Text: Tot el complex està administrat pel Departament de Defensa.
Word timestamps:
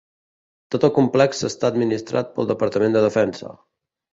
Tot 0.75 0.87
el 0.87 0.91
complex 0.95 1.45
està 1.51 1.69
administrat 1.71 2.35
pel 2.39 2.51
Departament 2.53 2.99
de 2.99 3.05
Defensa. 3.07 3.55